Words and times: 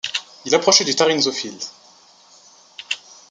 Il 0.45 0.55
approchait 0.55 0.83
du 0.83 0.95
Tarrinzeau-field. 0.95 1.61